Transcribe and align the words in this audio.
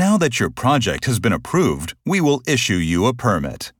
Now 0.00 0.16
that 0.16 0.40
your 0.40 0.48
project 0.48 1.04
has 1.04 1.20
been 1.20 1.34
approved, 1.34 1.94
we 2.06 2.22
will 2.22 2.40
issue 2.46 2.80
you 2.92 3.04
a 3.04 3.12
permit. 3.12 3.70